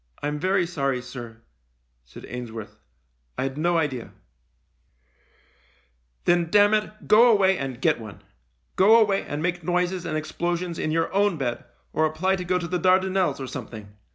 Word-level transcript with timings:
"I'm 0.23 0.39
very 0.39 0.65
sorry, 0.65 0.99
sir," 0.99 1.43
said 2.05 2.25
Ainsworth." 2.27 2.79
I'd 3.37 3.55
no 3.55 3.77
idea 3.77 4.13
""Then, 6.25 6.49
damn 6.49 6.73
it, 6.73 7.07
go 7.07 7.31
away 7.31 7.55
and 7.55 7.79
get 7.79 7.99
one. 7.99 8.23
Go 8.75 8.99
away 8.99 9.21
and 9.21 9.43
make 9.43 9.63
noises 9.63 10.03
and 10.07 10.17
explosions 10.17 10.79
in 10.79 10.89
your 10.89 11.13
own 11.13 11.37
bed, 11.37 11.65
or 11.93 12.07
apply 12.07 12.35
to 12.37 12.43
go 12.43 12.57
to 12.57 12.67
the 12.67 12.79
Dardanelles, 12.79 13.39
or 13.39 13.45
something. 13.45 13.95